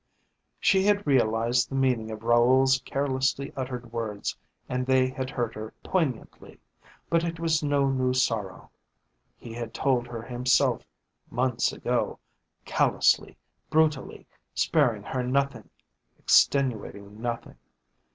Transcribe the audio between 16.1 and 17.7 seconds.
extenuating nothing.